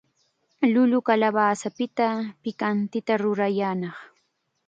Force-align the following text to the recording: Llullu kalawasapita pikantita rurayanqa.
Llullu 0.71 0.99
kalawasapita 1.07 2.07
pikantita 2.43 3.13
rurayanqa. 3.21 3.91